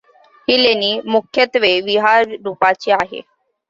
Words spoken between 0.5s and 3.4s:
लेणी मुख्यत्वे विहार रूपाची आहेत.